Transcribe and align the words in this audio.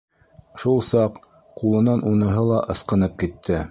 Шул 0.63 0.81
саҡ 0.87 1.21
ҡулынан 1.61 2.05
уныһы 2.13 2.51
ла 2.53 2.67
ысҡынып 2.77 3.19
китте. 3.25 3.59